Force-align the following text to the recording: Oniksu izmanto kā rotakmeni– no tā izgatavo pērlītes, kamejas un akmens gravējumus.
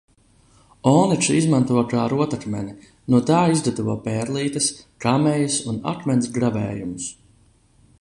Oniksu 0.91 1.35
izmanto 1.39 1.83
kā 1.91 2.05
rotakmeni– 2.13 2.75
no 3.15 3.21
tā 3.29 3.43
izgatavo 3.59 3.99
pērlītes, 4.09 4.73
kamejas 5.07 5.63
un 5.75 5.81
akmens 5.97 6.35
gravējumus. 6.41 7.11